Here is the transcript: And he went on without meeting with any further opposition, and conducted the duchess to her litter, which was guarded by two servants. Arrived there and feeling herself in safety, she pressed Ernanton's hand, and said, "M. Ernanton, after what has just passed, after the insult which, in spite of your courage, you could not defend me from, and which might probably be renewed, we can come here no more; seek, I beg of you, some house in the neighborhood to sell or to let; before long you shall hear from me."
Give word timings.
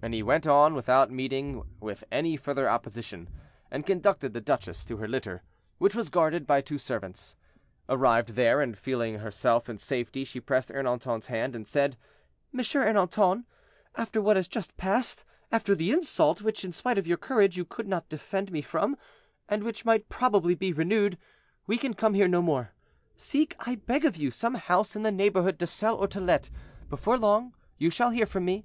And 0.00 0.14
he 0.14 0.22
went 0.22 0.46
on 0.46 0.72
without 0.74 1.10
meeting 1.10 1.62
with 1.80 2.02
any 2.10 2.34
further 2.38 2.66
opposition, 2.66 3.28
and 3.70 3.84
conducted 3.84 4.32
the 4.32 4.40
duchess 4.40 4.86
to 4.86 4.96
her 4.96 5.06
litter, 5.06 5.42
which 5.76 5.94
was 5.94 6.08
guarded 6.08 6.46
by 6.46 6.62
two 6.62 6.78
servants. 6.78 7.34
Arrived 7.86 8.30
there 8.30 8.62
and 8.62 8.78
feeling 8.78 9.18
herself 9.18 9.68
in 9.68 9.76
safety, 9.76 10.24
she 10.24 10.40
pressed 10.40 10.70
Ernanton's 10.70 11.26
hand, 11.26 11.54
and 11.54 11.66
said, 11.68 11.98
"M. 12.54 12.60
Ernanton, 12.60 13.44
after 13.96 14.22
what 14.22 14.36
has 14.36 14.48
just 14.48 14.78
passed, 14.78 15.26
after 15.52 15.74
the 15.74 15.92
insult 15.92 16.40
which, 16.40 16.64
in 16.64 16.72
spite 16.72 16.96
of 16.96 17.06
your 17.06 17.18
courage, 17.18 17.58
you 17.58 17.66
could 17.66 17.86
not 17.86 18.08
defend 18.08 18.50
me 18.50 18.62
from, 18.62 18.96
and 19.46 19.62
which 19.62 19.84
might 19.84 20.08
probably 20.08 20.54
be 20.54 20.72
renewed, 20.72 21.18
we 21.66 21.76
can 21.76 21.92
come 21.92 22.14
here 22.14 22.28
no 22.28 22.40
more; 22.40 22.72
seek, 23.14 23.56
I 23.60 23.74
beg 23.74 24.06
of 24.06 24.16
you, 24.16 24.30
some 24.30 24.54
house 24.54 24.96
in 24.96 25.02
the 25.02 25.12
neighborhood 25.12 25.58
to 25.58 25.66
sell 25.66 25.96
or 25.96 26.08
to 26.08 26.18
let; 26.20 26.48
before 26.88 27.18
long 27.18 27.52
you 27.76 27.90
shall 27.90 28.08
hear 28.08 28.24
from 28.24 28.46
me." 28.46 28.64